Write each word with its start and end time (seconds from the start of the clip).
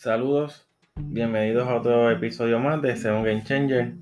Saludos, 0.00 0.66
bienvenidos 0.96 1.68
a 1.68 1.74
otro 1.74 2.10
episodio 2.10 2.58
más 2.58 2.80
de 2.80 2.96
Seven 2.96 3.22
Game 3.22 3.44
Changer. 3.44 3.92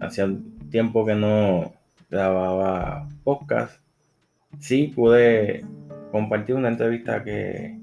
Hacía 0.00 0.26
tiempo 0.70 1.04
que 1.04 1.14
no 1.14 1.70
grababa 2.08 3.06
podcast. 3.22 3.78
Sí, 4.58 4.86
pude 4.86 5.66
compartir 6.12 6.54
una 6.54 6.68
entrevista 6.68 7.22
que, 7.22 7.78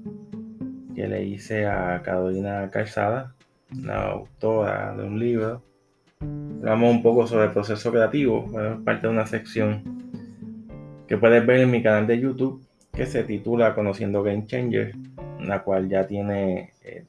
que 0.96 1.06
le 1.06 1.22
hice 1.22 1.66
a 1.66 2.02
Carolina 2.02 2.68
Calzada, 2.68 3.32
la 3.80 4.06
autora 4.06 4.96
de 4.96 5.04
un 5.04 5.20
libro. 5.20 5.62
Hablamos 6.18 6.90
un 6.90 7.00
poco 7.00 7.28
sobre 7.28 7.44
el 7.44 7.52
proceso 7.52 7.92
creativo, 7.92 8.46
es 8.60 8.82
parte 8.82 9.06
de 9.06 9.12
una 9.12 9.28
sección 9.28 9.84
que 11.06 11.16
puedes 11.16 11.46
ver 11.46 11.60
en 11.60 11.70
mi 11.70 11.80
canal 11.80 12.08
de 12.08 12.18
YouTube 12.18 12.66
que 12.92 13.06
se 13.06 13.22
titula 13.22 13.76
Conociendo 13.76 14.20
Game 14.24 14.46
Changer 14.46 14.96
la 15.44 15.62
cual 15.62 15.88
ya 15.88 16.06
tiene 16.06 16.72
eh, 16.82 16.99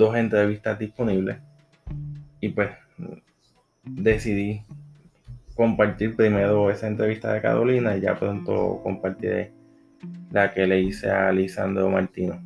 dos 0.00 0.16
entrevistas 0.16 0.78
disponibles. 0.78 1.36
Y 2.40 2.48
pues 2.48 2.70
decidí 3.84 4.62
compartir 5.54 6.16
primero 6.16 6.70
esa 6.70 6.88
entrevista 6.88 7.32
de 7.32 7.42
Carolina 7.42 7.96
y 7.96 8.00
ya 8.00 8.18
pronto 8.18 8.80
compartiré 8.82 9.52
la 10.32 10.50
que 10.52 10.66
le 10.66 10.80
hice 10.80 11.10
a 11.10 11.30
Lisandro 11.30 11.90
Martino. 11.90 12.42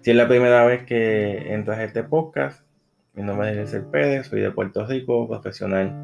Si 0.00 0.10
es 0.10 0.16
la 0.16 0.26
primera 0.26 0.64
vez 0.64 0.82
que 0.84 1.54
entras 1.54 1.78
a 1.78 1.84
este 1.84 2.02
podcast, 2.02 2.66
mi 3.14 3.22
nombre 3.22 3.50
es 3.50 3.56
Eliezer 3.56 3.84
Pérez, 3.84 4.26
soy 4.26 4.40
de 4.40 4.50
Puerto 4.50 4.84
Rico, 4.84 5.28
profesional 5.28 5.94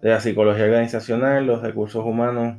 de 0.00 0.08
la 0.08 0.20
psicología 0.20 0.64
organizacional, 0.64 1.46
los 1.46 1.60
recursos 1.60 2.02
humanos 2.02 2.56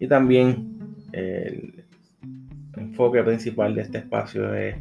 y 0.00 0.08
también 0.08 0.96
el 1.12 1.84
enfoque 2.76 3.22
principal 3.22 3.76
de 3.76 3.82
este 3.82 3.98
espacio 3.98 4.52
es 4.54 4.74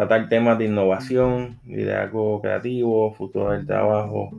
tratar 0.00 0.30
temas 0.30 0.56
de 0.56 0.64
innovación, 0.64 1.58
liderazgo 1.66 2.40
creativo, 2.40 3.12
futuro 3.12 3.50
del 3.50 3.66
trabajo 3.66 4.30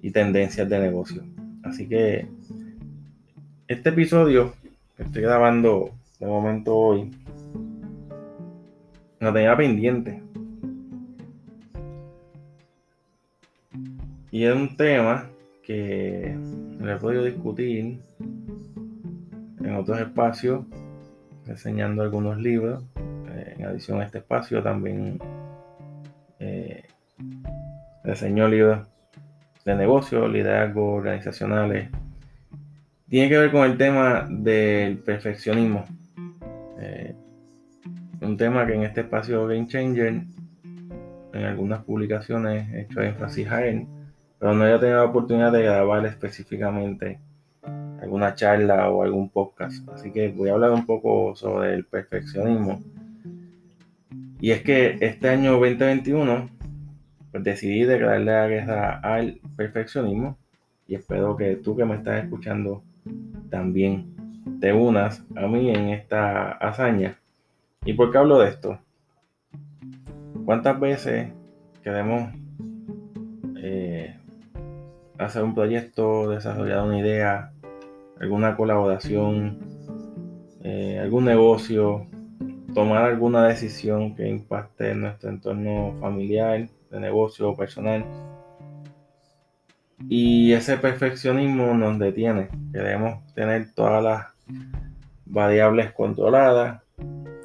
y 0.00 0.10
tendencias 0.10 0.68
de 0.68 0.80
negocio. 0.80 1.22
Así 1.62 1.88
que 1.88 2.26
este 3.68 3.90
episodio 3.90 4.52
que 4.96 5.04
estoy 5.04 5.22
grabando 5.22 5.92
de 6.18 6.26
momento 6.26 6.76
hoy 6.76 7.12
lo 9.20 9.32
tenía 9.32 9.56
pendiente. 9.56 10.20
Y 14.32 14.42
es 14.42 14.52
un 14.52 14.76
tema 14.76 15.30
que 15.62 16.36
le 16.80 16.92
he 16.92 16.96
podido 16.96 17.22
discutir 17.22 18.00
en 19.60 19.76
otros 19.76 20.00
espacios 20.00 20.64
enseñando 21.46 22.02
algunos 22.02 22.36
libros. 22.38 22.82
En 23.62 23.68
adición 23.68 24.00
a 24.00 24.04
este 24.04 24.18
espacio 24.18 24.60
también 24.60 25.20
eh, 26.40 26.82
enseñó 28.02 28.48
libros 28.48 28.88
de 29.64 29.76
negocios, 29.76 30.28
liderazgo, 30.28 30.94
organizacionales. 30.94 31.88
Tiene 33.08 33.28
que 33.28 33.38
ver 33.38 33.52
con 33.52 33.64
el 33.70 33.76
tema 33.78 34.26
del 34.28 34.98
perfeccionismo. 34.98 35.84
Eh, 36.80 37.14
un 38.20 38.36
tema 38.36 38.66
que 38.66 38.74
en 38.74 38.82
este 38.82 39.02
espacio 39.02 39.46
Game 39.46 39.68
Changer, 39.68 40.22
en 41.32 41.44
algunas 41.44 41.84
publicaciones 41.84 42.68
he 42.72 42.80
hecho 42.80 43.00
énfasis 43.00 43.46
a 43.48 43.64
él, 43.64 43.86
pero 44.40 44.54
no 44.54 44.66
he 44.66 44.76
tenido 44.80 44.98
la 44.98 45.04
oportunidad 45.04 45.52
de 45.52 45.62
grabar 45.62 46.04
específicamente 46.04 47.20
alguna 48.00 48.34
charla 48.34 48.90
o 48.90 49.04
algún 49.04 49.28
podcast. 49.30 49.88
Así 49.90 50.10
que 50.10 50.30
voy 50.30 50.48
a 50.48 50.54
hablar 50.54 50.72
un 50.72 50.84
poco 50.84 51.36
sobre 51.36 51.74
el 51.74 51.84
perfeccionismo. 51.84 52.82
Y 54.42 54.50
es 54.50 54.62
que 54.62 54.98
este 55.00 55.28
año 55.28 55.52
2021 55.52 56.50
pues 57.30 57.44
decidí 57.44 57.84
declararle 57.84 58.32
la 58.32 58.48
guerra 58.48 58.98
al 58.98 59.38
perfeccionismo 59.54 60.36
y 60.88 60.96
espero 60.96 61.36
que 61.36 61.54
tú 61.54 61.76
que 61.76 61.84
me 61.84 61.94
estás 61.94 62.24
escuchando 62.24 62.82
también 63.50 64.16
te 64.60 64.72
unas 64.72 65.24
a 65.36 65.46
mí 65.46 65.70
en 65.70 65.90
esta 65.90 66.50
hazaña. 66.54 67.20
¿Y 67.84 67.92
por 67.92 68.10
qué 68.10 68.18
hablo 68.18 68.40
de 68.40 68.48
esto? 68.48 68.80
¿Cuántas 70.44 70.80
veces 70.80 71.30
queremos 71.84 72.32
eh, 73.58 74.16
hacer 75.18 75.44
un 75.44 75.54
proyecto, 75.54 76.28
desarrollar 76.28 76.82
una 76.82 76.98
idea, 76.98 77.52
alguna 78.20 78.56
colaboración, 78.56 79.60
eh, 80.64 80.98
algún 81.00 81.26
negocio, 81.26 82.08
tomar 82.74 83.04
alguna 83.04 83.46
decisión 83.46 84.14
que 84.14 84.28
impacte 84.28 84.90
en 84.90 85.02
nuestro 85.02 85.30
entorno 85.30 85.94
familiar, 86.00 86.68
de 86.90 87.00
negocio 87.00 87.50
o 87.50 87.56
personal. 87.56 88.04
Y 90.08 90.52
ese 90.52 90.76
perfeccionismo 90.76 91.74
nos 91.74 91.98
detiene. 91.98 92.48
Queremos 92.72 93.24
tener 93.34 93.72
todas 93.74 94.02
las 94.02 94.26
variables 95.24 95.92
controladas, 95.92 96.82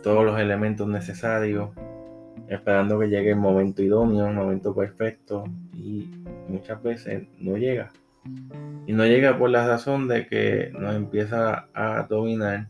todos 0.04 0.26
los 0.26 0.40
elementos 0.40 0.88
necesarios, 0.88 1.70
esperando 2.48 3.00
que 3.00 3.08
llegue 3.08 3.32
el 3.32 3.38
momento 3.38 3.82
idóneo, 3.82 4.28
el 4.28 4.36
momento 4.36 4.76
perfecto 4.76 5.44
y 5.74 6.10
muchas 6.48 6.82
veces 6.82 7.28
no 7.40 7.58
llega. 7.58 7.92
Y 8.86 8.94
no 8.94 9.06
llega 9.06 9.38
por 9.38 9.50
la 9.50 9.68
razón 9.68 10.08
de 10.08 10.28
que 10.28 10.72
nos 10.78 10.96
empieza 10.96 11.68
a 11.74 12.04
dominar 12.10 12.68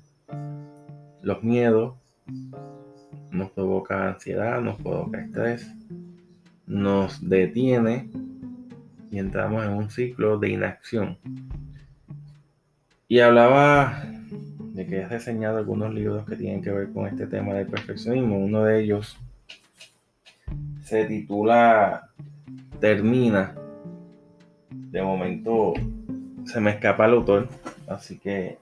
los 1.22 1.44
miedos, 1.44 1.95
nos 3.32 3.52
provoca 3.52 4.10
ansiedad, 4.10 4.62
nos 4.62 4.78
provoca 4.78 5.22
estrés, 5.22 5.72
nos 6.66 7.28
detiene 7.28 8.10
y 9.12 9.20
entramos 9.20 9.64
en 9.66 9.72
un 9.72 9.90
ciclo 9.90 10.38
de 10.38 10.50
inacción. 10.50 11.18
Y 13.08 13.20
hablaba 13.20 14.04
de 14.74 14.86
que 14.86 14.98
he 14.98 15.08
reseñado 15.08 15.58
algunos 15.58 15.94
libros 15.94 16.26
que 16.26 16.36
tienen 16.36 16.62
que 16.62 16.72
ver 16.72 16.92
con 16.92 17.08
este 17.08 17.26
tema 17.28 17.54
del 17.54 17.68
perfeccionismo. 17.68 18.38
Uno 18.38 18.64
de 18.64 18.84
ellos 18.84 19.18
se 20.84 21.06
titula 21.06 22.10
Termina 22.80 23.56
de 24.92 25.02
momento 25.02 25.74
se 26.46 26.60
me 26.62 26.72
escapa 26.72 27.06
el 27.06 27.14
autor, 27.14 27.50
así 27.88 28.18
que 28.18 28.58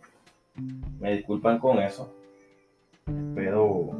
me 0.99 1.15
disculpan 1.15 1.59
con 1.59 1.79
eso. 1.79 2.13
Espero, 3.07 3.91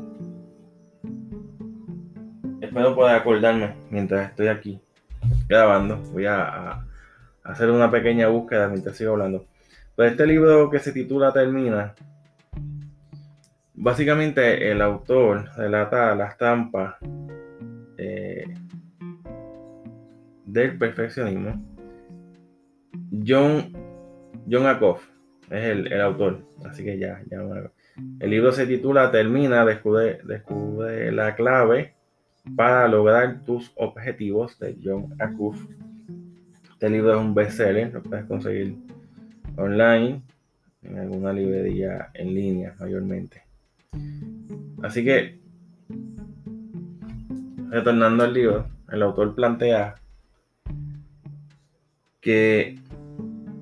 espero 2.60 2.96
poder 2.96 3.16
acordarme 3.16 3.76
mientras 3.92 4.32
estoy 4.32 4.48
aquí 4.48 4.82
grabando. 5.48 5.98
Voy 6.12 6.26
a, 6.26 6.84
hacer 7.44 7.70
una 7.70 7.92
pequeña 7.92 8.30
búsqueda 8.30 8.68
mientras 8.68 8.98
sigo 8.98 9.12
hablando. 9.12 9.46
Pues 9.96 10.12
este 10.12 10.26
libro 10.26 10.72
que 10.72 10.80
se 10.80 10.92
titula 10.92 11.32
Termina, 11.32 11.94
básicamente 13.76 14.72
el 14.72 14.82
autor 14.82 15.50
relata 15.56 16.16
las 16.16 16.36
trampas 16.38 16.96
eh, 17.98 18.46
del 20.46 20.78
perfeccionismo 20.80 21.64
John, 23.26 23.72
John 24.50 24.66
Akoff 24.66 25.08
es 25.50 25.64
el, 25.64 26.02
autor, 26.02 26.40
así 26.66 26.84
que 26.84 26.98
ya, 26.98 27.22
ya 27.30 27.38
El 28.19 28.29
libro 28.29 28.51
se 28.51 28.67
titula 28.67 29.09
Termina, 29.11 29.66
descubre, 29.66 30.19
descubre 30.25 31.11
la 31.11 31.35
clave 31.35 31.95
para 32.56 32.88
lograr 32.88 33.41
tus 33.45 33.72
objetivos 33.75 34.57
de 34.59 34.78
John 34.83 35.16
Akoff. 35.19 35.59
Este 36.72 36.88
libro 36.89 37.13
es 37.13 37.19
un 37.19 37.33
bestseller, 37.33 37.91
lo 37.94 38.03
puedes 38.03 38.25
conseguir 38.25 38.75
online, 39.56 40.21
en 40.83 41.00
alguna 41.00 41.31
librería 41.31 42.09
en 42.13 42.36
línea 42.36 42.75
mayormente. 42.80 43.44
Así 44.83 45.06
que, 45.06 45.39
retornando 47.69 48.25
al 48.25 48.33
libro, 48.33 48.68
el 48.91 49.01
autor 49.01 49.36
plantea 49.36 49.95
que 52.19 52.77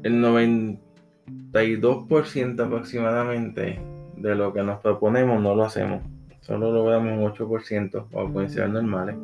el 0.02 0.22
92% 0.22 2.66
aproximadamente 2.66 3.93
de 4.24 4.36
lo 4.36 4.54
que 4.54 4.64
nos 4.64 4.80
proponemos 4.80 5.42
no 5.42 5.54
lo 5.54 5.66
hacemos. 5.66 6.02
Solo 6.40 6.72
logramos 6.72 7.12
un 7.12 7.48
8% 7.48 8.06
o 8.12 8.34
condiciones 8.34 8.72
normales. 8.72 9.18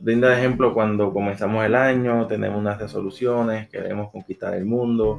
Brinda 0.00 0.28
de 0.28 0.38
ejemplo 0.38 0.74
cuando 0.74 1.12
comenzamos 1.12 1.64
el 1.64 1.74
año, 1.74 2.26
tenemos 2.26 2.58
unas 2.58 2.78
resoluciones, 2.78 3.68
queremos 3.68 4.10
conquistar 4.10 4.54
el 4.54 4.66
mundo, 4.66 5.18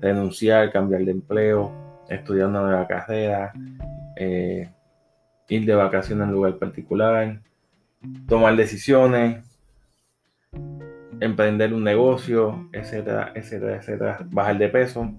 renunciar, 0.00 0.72
cambiar 0.72 1.04
de 1.04 1.12
empleo, 1.12 1.70
estudiar 2.08 2.48
una 2.48 2.62
nueva 2.62 2.86
carrera, 2.86 3.52
eh, 4.16 4.68
ir 5.48 5.66
de 5.66 5.74
vacaciones 5.74 6.24
en 6.24 6.30
un 6.30 6.34
lugar 6.34 6.56
particular, 6.56 7.38
tomar 8.26 8.56
decisiones, 8.56 9.44
emprender 11.20 11.74
un 11.74 11.84
negocio, 11.84 12.68
etcétera, 12.72 13.32
etcétera, 13.34 13.76
etcétera, 13.76 14.18
bajar 14.30 14.56
de 14.56 14.68
peso. 14.70 15.12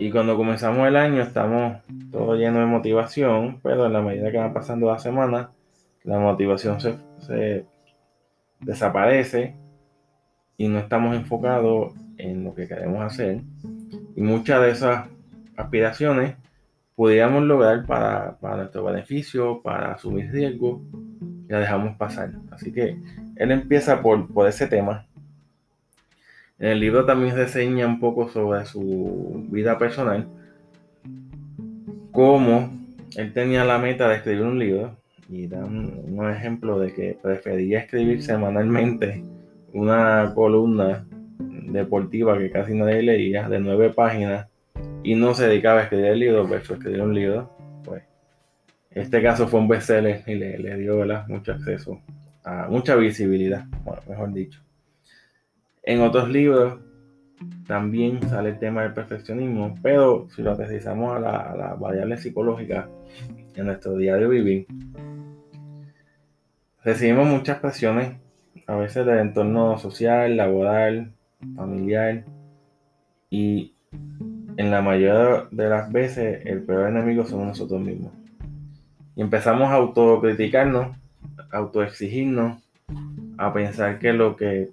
Y 0.00 0.10
cuando 0.10 0.34
comenzamos 0.34 0.88
el 0.88 0.96
año 0.96 1.20
estamos 1.20 1.76
todo 2.10 2.34
lleno 2.34 2.60
de 2.60 2.64
motivación, 2.64 3.60
pero 3.62 3.84
en 3.84 3.92
la 3.92 4.00
medida 4.00 4.32
que 4.32 4.38
van 4.38 4.54
pasando 4.54 4.86
las 4.86 5.02
semanas, 5.02 5.48
la 6.04 6.18
motivación 6.18 6.80
se, 6.80 6.96
se 7.18 7.66
desaparece 8.60 9.54
y 10.56 10.68
no 10.68 10.78
estamos 10.78 11.14
enfocados 11.14 11.92
en 12.16 12.44
lo 12.44 12.54
que 12.54 12.66
queremos 12.66 13.02
hacer. 13.02 13.42
Y 14.16 14.22
muchas 14.22 14.62
de 14.62 14.70
esas 14.70 15.06
aspiraciones 15.54 16.34
pudiéramos 16.94 17.42
lograr 17.42 17.84
para, 17.84 18.38
nuestro 18.56 18.84
beneficio, 18.84 19.60
para 19.62 19.92
asumir 19.92 20.32
riesgo, 20.32 20.80
y 21.46 21.52
la 21.52 21.60
dejamos 21.60 21.98
pasar. 21.98 22.32
Así 22.50 22.72
que 22.72 22.96
él 23.36 23.50
empieza 23.50 24.00
por, 24.00 24.32
por 24.32 24.48
ese 24.48 24.66
tema. 24.66 25.06
En 26.60 26.68
el 26.68 26.80
libro 26.80 27.06
también 27.06 27.34
reseña 27.34 27.86
un 27.86 27.98
poco 27.98 28.28
sobre 28.28 28.66
su 28.66 29.46
vida 29.50 29.78
personal, 29.78 30.28
cómo 32.12 32.70
él 33.16 33.32
tenía 33.32 33.64
la 33.64 33.78
meta 33.78 34.08
de 34.08 34.16
escribir 34.16 34.42
un 34.42 34.58
libro 34.58 34.94
y 35.30 35.46
da 35.46 35.64
un, 35.64 36.20
ejemplo 36.30 36.78
de 36.78 36.92
que 36.92 37.18
prefería 37.20 37.78
escribir 37.78 38.22
semanalmente 38.22 39.24
una 39.72 40.32
columna 40.34 41.06
deportiva 41.38 42.36
que 42.36 42.50
casi 42.50 42.74
nadie 42.74 43.02
leía, 43.02 43.48
de 43.48 43.58
nueve 43.58 43.90
páginas, 43.90 44.46
y 45.02 45.14
no 45.14 45.32
se 45.32 45.46
dedicaba 45.46 45.80
a 45.80 45.82
escribir 45.84 46.06
el 46.06 46.18
libro, 46.18 46.46
versus 46.46 46.76
escribir 46.76 47.00
un 47.00 47.14
libro, 47.14 47.56
pues 47.84 48.02
este 48.90 49.22
caso 49.22 49.48
fue 49.48 49.60
un 49.60 49.68
bestseller 49.68 50.22
y 50.26 50.34
le, 50.34 50.76
dio 50.76 51.02
mucho 51.26 51.52
acceso 51.52 52.02
a 52.44 52.68
mucha 52.68 52.96
visibilidad, 52.96 53.64
bueno, 53.82 54.02
mejor 54.06 54.32
dicho. 54.34 54.60
En 55.90 56.02
otros 56.02 56.28
libros 56.28 56.78
también 57.66 58.22
sale 58.28 58.50
el 58.50 58.60
tema 58.60 58.84
del 58.84 58.94
perfeccionismo, 58.94 59.74
pero 59.82 60.28
si 60.30 60.40
lo 60.40 60.52
aterrizamos 60.52 61.16
a 61.16 61.18
la, 61.18 61.36
a 61.36 61.56
la 61.56 61.74
variable 61.74 62.16
psicológica 62.16 62.88
en 63.56 63.66
nuestro 63.66 63.96
diario 63.96 64.28
vivir, 64.28 64.68
recibimos 66.84 67.26
muchas 67.26 67.58
presiones 67.58 68.18
a 68.68 68.76
veces 68.76 69.04
del 69.04 69.18
entorno 69.18 69.78
social, 69.78 70.36
laboral, 70.36 71.10
familiar 71.56 72.24
y 73.28 73.74
en 74.58 74.70
la 74.70 74.82
mayoría 74.82 75.48
de 75.50 75.68
las 75.68 75.90
veces 75.90 76.46
el 76.46 76.62
peor 76.62 76.88
enemigo 76.88 77.26
somos 77.26 77.48
nosotros 77.48 77.80
mismos. 77.80 78.12
Y 79.16 79.22
empezamos 79.22 79.68
a 79.68 79.74
autocriticarnos, 79.74 80.96
a 81.50 81.56
autoexigirnos, 81.56 82.62
a 83.38 83.52
pensar 83.52 83.98
que 83.98 84.12
lo 84.12 84.36
que 84.36 84.70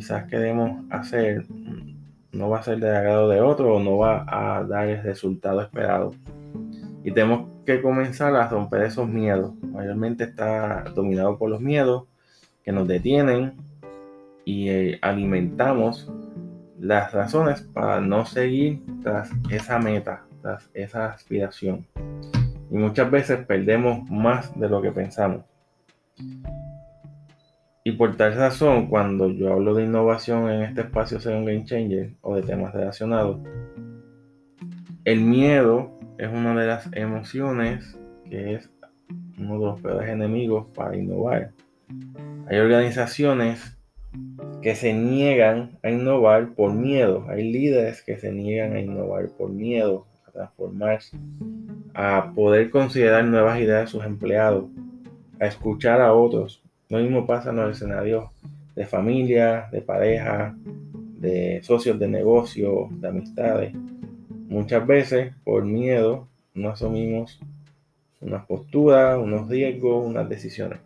quizás 0.00 0.24
queremos 0.28 0.82
hacer 0.88 1.44
no 2.32 2.48
va 2.48 2.60
a 2.60 2.62
ser 2.62 2.80
de 2.80 2.88
agrado 2.88 3.28
de 3.28 3.42
otro 3.42 3.78
no 3.80 3.98
va 3.98 4.24
a 4.26 4.64
dar 4.64 4.88
el 4.88 5.02
resultado 5.02 5.60
esperado. 5.60 6.14
Y 7.04 7.12
tenemos 7.12 7.50
que 7.66 7.82
comenzar 7.82 8.34
a 8.34 8.48
romper 8.48 8.84
esos 8.84 9.06
miedos. 9.06 9.52
Mayormente 9.62 10.24
está 10.24 10.84
dominado 10.94 11.36
por 11.36 11.50
los 11.50 11.60
miedos 11.60 12.04
que 12.64 12.72
nos 12.72 12.88
detienen 12.88 13.52
y 14.46 14.70
eh, 14.70 14.98
alimentamos 15.02 16.10
las 16.78 17.12
razones 17.12 17.60
para 17.60 18.00
no 18.00 18.24
seguir 18.24 18.82
tras 19.02 19.30
esa 19.50 19.78
meta, 19.78 20.24
tras 20.40 20.70
esa 20.72 21.12
aspiración. 21.12 21.86
Y 22.70 22.78
muchas 22.78 23.10
veces 23.10 23.44
perdemos 23.44 24.08
más 24.10 24.58
de 24.58 24.66
lo 24.66 24.80
que 24.80 24.92
pensamos. 24.92 25.42
Y 27.90 27.94
por 27.94 28.16
tal 28.16 28.36
razón, 28.36 28.86
cuando 28.86 29.32
yo 29.32 29.52
hablo 29.52 29.74
de 29.74 29.82
innovación 29.82 30.48
en 30.48 30.62
este 30.62 30.82
espacio 30.82 31.18
según 31.18 31.44
Game 31.44 31.64
Changer 31.64 32.12
o 32.20 32.36
de 32.36 32.42
temas 32.42 32.72
relacionados, 32.72 33.40
el 35.04 35.22
miedo 35.22 35.98
es 36.16 36.28
una 36.28 36.54
de 36.54 36.68
las 36.68 36.88
emociones 36.92 37.98
que 38.26 38.54
es 38.54 38.70
uno 39.40 39.58
de 39.58 39.66
los 39.66 39.80
peores 39.80 40.08
enemigos 40.08 40.68
para 40.72 40.96
innovar. 40.96 41.50
Hay 42.46 42.58
organizaciones 42.58 43.76
que 44.62 44.76
se 44.76 44.92
niegan 44.92 45.76
a 45.82 45.90
innovar 45.90 46.50
por 46.54 46.72
miedo. 46.72 47.26
Hay 47.28 47.50
líderes 47.50 48.02
que 48.02 48.18
se 48.18 48.30
niegan 48.30 48.74
a 48.74 48.80
innovar 48.80 49.30
por 49.30 49.50
miedo, 49.50 50.06
a 50.28 50.30
transformarse, 50.30 51.18
a 51.94 52.30
poder 52.36 52.70
considerar 52.70 53.24
nuevas 53.24 53.58
ideas 53.58 53.80
de 53.80 53.86
sus 53.88 54.04
empleados, 54.04 54.66
a 55.40 55.46
escuchar 55.46 56.00
a 56.00 56.14
otros. 56.14 56.62
Lo 56.90 56.98
mismo 56.98 57.24
pasa 57.24 57.50
en 57.50 57.56
los 57.56 57.76
escenarios 57.76 58.24
de 58.74 58.84
familia, 58.84 59.68
de 59.70 59.80
pareja, 59.80 60.54
de 61.20 61.60
socios 61.62 61.98
de 61.98 62.08
negocio, 62.08 62.88
de 62.90 63.08
amistades. 63.08 63.72
Muchas 64.48 64.84
veces, 64.84 65.32
por 65.44 65.64
miedo, 65.64 66.26
no 66.52 66.70
asumimos 66.70 67.40
unas 68.20 68.44
posturas, 68.44 69.18
unos 69.18 69.48
riesgos, 69.48 70.04
unas 70.04 70.28
decisiones. 70.28 70.80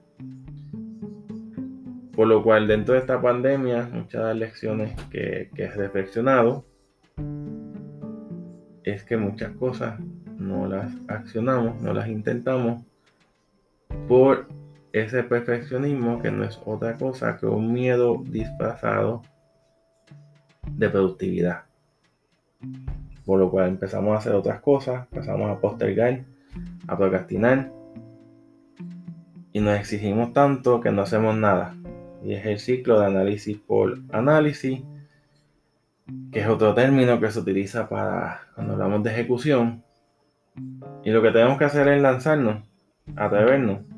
Por 2.14 2.28
lo 2.28 2.42
cual, 2.42 2.68
dentro 2.68 2.94
de 2.94 3.00
esta 3.00 3.20
pandemia, 3.20 3.88
muchas 3.90 4.20
de 4.20 4.28
las 4.28 4.36
lecciones 4.36 4.94
que, 5.10 5.48
que 5.54 5.64
he 5.64 5.70
reflexionado 5.70 6.66
es 8.84 9.02
que 9.04 9.16
muchas 9.16 9.52
cosas 9.52 9.98
no 10.38 10.68
las 10.68 10.92
accionamos, 11.08 11.80
no 11.80 11.94
las 11.94 12.08
intentamos 12.08 12.82
por 14.06 14.48
ese 14.94 15.24
perfeccionismo 15.24 16.22
que 16.22 16.30
no 16.30 16.44
es 16.44 16.60
otra 16.64 16.96
cosa 16.96 17.36
que 17.36 17.46
un 17.46 17.72
miedo 17.72 18.22
disfrazado 18.24 19.22
de 20.70 20.88
productividad. 20.88 21.64
Por 23.26 23.40
lo 23.40 23.50
cual 23.50 23.70
empezamos 23.70 24.14
a 24.14 24.18
hacer 24.18 24.34
otras 24.34 24.60
cosas, 24.60 25.08
empezamos 25.10 25.50
a 25.50 25.60
postergar, 25.60 26.24
a 26.86 26.96
procrastinar 26.96 27.72
y 29.52 29.60
nos 29.60 29.78
exigimos 29.80 30.32
tanto 30.32 30.80
que 30.80 30.92
no 30.92 31.02
hacemos 31.02 31.36
nada 31.36 31.74
y 32.22 32.34
es 32.34 32.46
el 32.46 32.60
ciclo 32.60 33.00
de 33.00 33.06
análisis 33.06 33.58
por 33.58 33.98
análisis, 34.12 34.80
que 36.30 36.40
es 36.40 36.46
otro 36.46 36.72
término 36.72 37.18
que 37.18 37.32
se 37.32 37.40
utiliza 37.40 37.88
para 37.88 38.42
cuando 38.54 38.74
hablamos 38.74 39.02
de 39.02 39.10
ejecución. 39.10 39.82
Y 41.02 41.10
lo 41.10 41.20
que 41.20 41.32
tenemos 41.32 41.58
que 41.58 41.64
hacer 41.64 41.88
es 41.88 42.00
lanzarnos, 42.00 42.62
atrevernos. 43.16 43.93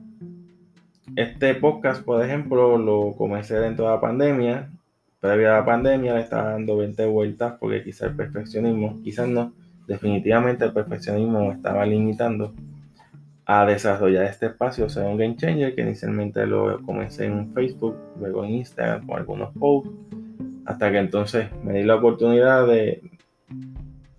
Este 1.16 1.54
podcast, 1.54 2.04
por 2.04 2.22
ejemplo, 2.22 2.76
lo 2.76 3.14
comencé 3.16 3.58
dentro 3.58 3.86
de 3.86 3.90
la 3.92 4.00
pandemia. 4.02 4.70
Previo 5.18 5.50
a 5.50 5.58
la 5.60 5.64
pandemia 5.64 6.12
le 6.12 6.20
estaba 6.20 6.50
dando 6.50 6.76
20 6.76 7.06
vueltas 7.06 7.54
porque 7.58 7.82
quizás 7.82 8.10
el 8.10 8.16
perfeccionismo, 8.16 9.00
quizás 9.02 9.26
no, 9.26 9.54
definitivamente 9.88 10.66
el 10.66 10.74
perfeccionismo 10.74 11.48
me 11.48 11.54
estaba 11.54 11.86
limitando 11.86 12.52
a 13.46 13.64
desarrollar 13.64 14.24
este 14.24 14.46
espacio 14.46 14.90
sea 14.90 15.04
un 15.04 15.16
Game 15.16 15.36
Changer 15.36 15.74
que 15.74 15.80
inicialmente 15.80 16.44
lo 16.46 16.82
comencé 16.82 17.24
en 17.24 17.50
Facebook, 17.54 17.96
luego 18.20 18.44
en 18.44 18.50
Instagram 18.50 19.06
con 19.06 19.16
algunos 19.16 19.54
posts, 19.54 19.90
hasta 20.66 20.90
que 20.90 20.98
entonces 20.98 21.46
me 21.64 21.72
di 21.72 21.84
la 21.84 21.94
oportunidad 21.94 22.66
de 22.66 23.00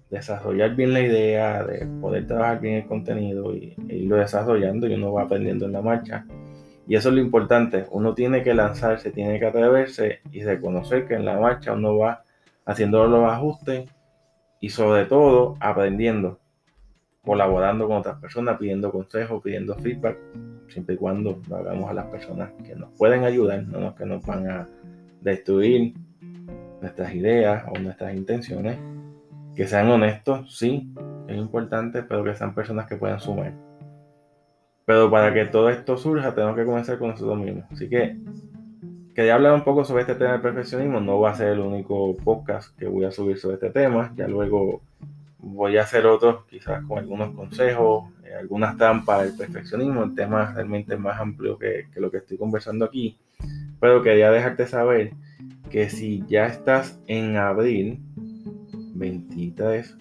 desarrollar 0.09 0.75
bien 0.75 0.93
la 0.93 1.01
idea, 1.01 1.63
de 1.63 1.85
poder 2.01 2.25
trabajar 2.25 2.59
bien 2.59 2.75
el 2.75 2.85
contenido 2.87 3.55
y, 3.55 3.75
irlo 3.87 4.15
desarrollando 4.15 4.87
y 4.87 4.95
uno 4.95 5.13
va 5.13 5.23
aprendiendo 5.23 5.67
en 5.67 5.73
la 5.73 5.81
marcha. 5.81 6.25
Y 6.87 6.95
eso 6.95 7.09
es 7.09 7.15
lo 7.15 7.21
importante, 7.21 7.85
uno 7.91 8.13
tiene 8.13 8.43
que 8.43 8.53
lanzarse, 8.53 9.11
tiene 9.11 9.39
que 9.39 9.45
atreverse 9.45 10.21
y 10.31 10.43
reconocer 10.43 11.05
que 11.05 11.15
en 11.15 11.25
la 11.25 11.37
marcha 11.37 11.73
uno 11.73 11.97
va 11.97 12.23
haciendo 12.65 13.05
los 13.07 13.29
ajustes 13.29 13.89
y 14.61 14.69
sobre 14.69 15.05
todo 15.05 15.55
aprendiendo 15.59 16.39
colaborando 17.27 17.87
con 17.89 17.97
otras 17.97 18.17
personas, 18.19 18.57
pidiendo 18.57 18.89
consejos, 18.89 19.43
pidiendo 19.43 19.75
feedback, 19.75 20.17
siempre 20.69 20.95
y 20.95 20.97
cuando 20.97 21.41
lo 21.49 21.57
hagamos 21.57 21.89
a 21.89 21.93
las 21.93 22.05
personas 22.05 22.51
que 22.63 22.73
nos 22.73 22.89
pueden 22.97 23.25
ayudar, 23.25 23.63
no 23.67 23.81
los 23.81 23.95
que 23.95 24.05
nos 24.05 24.25
van 24.25 24.49
a 24.49 24.67
destruir 25.19 25.93
nuestras 26.81 27.13
ideas 27.13 27.65
o 27.67 27.77
nuestras 27.79 28.15
intenciones. 28.15 28.79
Que 29.57 29.67
sean 29.67 29.89
honestos, 29.89 30.57
sí, 30.57 30.89
es 31.27 31.35
importante, 31.35 32.01
pero 32.03 32.23
que 32.23 32.33
sean 32.33 32.55
personas 32.55 32.87
que 32.87 32.95
puedan 32.95 33.19
sumar. 33.19 33.53
Pero 34.87 35.11
para 35.11 35.33
que 35.33 35.43
todo 35.43 35.69
esto 35.69 35.97
surja, 35.97 36.33
tenemos 36.33 36.55
que 36.55 36.63
comenzar 36.63 36.97
con 36.97 37.09
nosotros 37.09 37.37
mismos. 37.37 37.65
Así 37.69 37.89
que 37.89 38.15
quería 39.13 39.35
hablar 39.35 39.53
un 39.53 39.65
poco 39.65 39.83
sobre 39.83 40.03
este 40.03 40.15
tema 40.15 40.31
del 40.31 40.39
perfeccionismo. 40.39 41.01
No 41.01 41.19
va 41.19 41.31
a 41.31 41.35
ser 41.35 41.49
el 41.49 41.59
único 41.59 42.15
podcast 42.15 42.73
que 42.77 42.87
voy 42.87 43.03
a 43.03 43.11
subir 43.11 43.37
sobre 43.37 43.55
este 43.55 43.69
tema. 43.69 44.13
Ya 44.15 44.29
luego 44.29 44.79
voy 45.39 45.75
a 45.75 45.81
hacer 45.81 46.05
otros 46.05 46.45
quizás 46.45 46.85
con 46.85 46.99
algunos 46.99 47.35
consejos, 47.35 48.05
eh, 48.23 48.33
algunas 48.39 48.77
trampas 48.77 49.23
del 49.23 49.35
perfeccionismo, 49.35 50.05
el 50.05 50.15
tema 50.15 50.53
realmente 50.53 50.95
más 50.95 51.19
amplio 51.19 51.59
que, 51.59 51.87
lo 51.97 52.09
que 52.09 52.19
estoy 52.19 52.37
conversando 52.37 52.85
aquí. 52.85 53.17
Pero 53.81 54.01
quería 54.01 54.31
dejarte 54.31 54.67
saber 54.67 55.11
que 55.69 55.89
si 55.89 56.23
ya 56.29 56.45
estás 56.45 56.97
en 57.07 57.35
abril 57.35 57.99
23, 58.95 59.97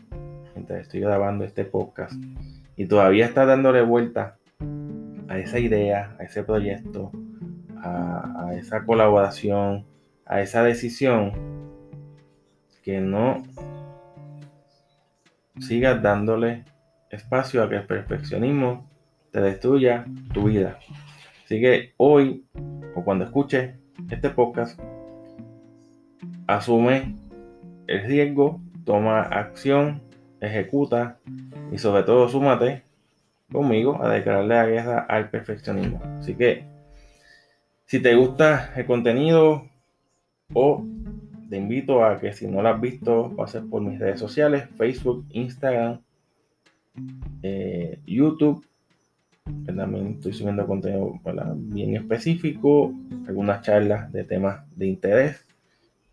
mientras 0.54 0.82
estoy 0.82 1.00
grabando 1.00 1.44
este 1.44 1.64
podcast, 1.64 2.14
y 2.76 2.86
todavía 2.86 3.26
estás 3.26 3.48
dándole 3.48 3.82
vuelta 3.82 4.36
a 5.28 5.38
esa 5.38 5.58
idea, 5.58 6.16
a 6.18 6.24
ese 6.24 6.42
proyecto, 6.42 7.10
a, 7.82 8.52
esa 8.54 8.84
colaboración, 8.84 9.84
a 10.24 10.40
esa 10.40 10.62
decisión, 10.62 11.32
que 12.82 13.00
no 13.00 13.42
sigas 15.60 16.00
dándole 16.02 16.64
espacio 17.10 17.62
a 17.62 17.68
que 17.68 17.76
el 17.76 17.86
perfeccionismo 17.86 18.88
te 19.32 19.40
destruya 19.40 20.04
tu 20.32 20.44
vida. 20.44 20.78
Así 21.44 21.60
que 21.60 21.94
hoy 21.96 22.46
o 22.94 23.04
cuando 23.04 23.24
escuches 23.24 23.74
este 24.10 24.30
podcast, 24.30 24.80
asume 26.46 27.16
el 27.86 28.04
riesgo, 28.04 28.60
toma 28.84 29.22
acción, 29.22 30.02
ejecuta 30.40 31.18
y 31.72 31.78
sobre 31.78 32.04
todo 32.04 32.28
súmate 32.28 32.85
conmigo 33.50 34.02
a 34.02 34.10
declararle 34.10 34.54
la 34.54 34.66
guerra 34.66 34.98
al 35.08 35.30
perfeccionismo. 35.30 36.00
Así 36.18 36.34
que 36.34 36.64
si 37.86 38.00
te 38.00 38.14
gusta 38.14 38.72
el 38.76 38.86
contenido 38.86 39.68
o 40.52 40.84
te 41.48 41.56
invito 41.56 42.04
a 42.04 42.18
que 42.18 42.32
si 42.32 42.46
no 42.48 42.62
lo 42.62 42.68
has 42.68 42.80
visto 42.80 43.32
pases 43.36 43.62
por 43.62 43.82
mis 43.82 43.98
redes 43.98 44.18
sociales, 44.18 44.68
Facebook, 44.76 45.24
Instagram, 45.30 46.00
eh, 47.42 47.98
YouTube. 48.06 48.64
También 49.64 50.14
estoy 50.14 50.32
subiendo 50.32 50.66
contenido 50.66 51.20
bien 51.54 51.94
específico, 51.94 52.92
algunas 53.28 53.62
charlas 53.62 54.10
de 54.12 54.24
temas 54.24 54.64
de 54.76 54.86
interés 54.88 55.46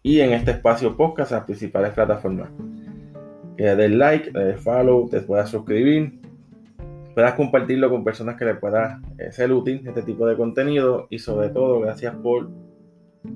y 0.03 0.19
en 0.19 0.33
este 0.33 0.51
espacio 0.51 0.95
podcast 0.95 1.31
las 1.31 1.45
principales 1.45 1.93
plataformas. 1.93 2.49
Que 3.57 3.73
like, 3.89 4.31
le 4.31 4.57
follow, 4.57 5.09
te 5.09 5.21
puedas 5.21 5.49
suscribir, 5.49 6.19
puedas 7.13 7.33
compartirlo 7.33 7.89
con 7.89 8.03
personas 8.03 8.37
que 8.37 8.45
le 8.45 8.55
pueda 8.55 9.01
eh, 9.17 9.31
ser 9.31 9.51
útil 9.51 9.83
este 9.85 10.01
tipo 10.03 10.27
de 10.27 10.35
contenido 10.35 11.07
y 11.09 11.19
sobre 11.19 11.49
todo 11.49 11.79
gracias 11.79 12.15
por 12.15 12.49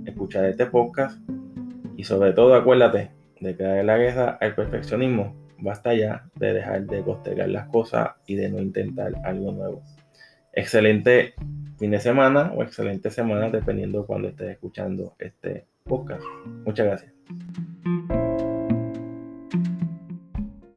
escuchar 0.06 0.46
este 0.46 0.66
podcast 0.66 1.20
y 1.96 2.04
sobre 2.04 2.34
todo 2.34 2.56
acuérdate 2.56 3.12
de 3.40 3.56
que 3.56 3.84
la 3.84 3.98
guerra 3.98 4.38
al 4.42 4.56
perfeccionismo 4.56 5.36
basta 5.60 5.94
ya 5.94 6.30
de 6.36 6.54
dejar 6.54 6.86
de 6.86 7.02
postergar 7.02 7.50
las 7.50 7.68
cosas 7.70 8.12
y 8.26 8.36
de 8.36 8.50
no 8.50 8.60
intentar 8.60 9.14
algo 9.24 9.52
nuevo. 9.52 9.82
Excelente 10.54 11.34
fin 11.78 11.92
de 11.92 12.00
semana 12.00 12.52
o 12.56 12.64
excelente 12.64 13.10
semana 13.10 13.50
dependiendo 13.50 14.02
de 14.02 14.08
cuando 14.08 14.28
estés 14.30 14.52
escuchando 14.52 15.16
este 15.20 15.66
podcast. 15.84 16.24
Muchas 16.66 16.86
gracias. 16.86 17.97